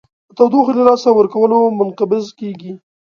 په 0.27 0.31
تودوخې 0.37 0.73
له 0.77 0.83
لاسه 0.89 1.09
ورکولو 1.13 1.57
منقبض 1.77 2.25
کیږي. 2.39 2.71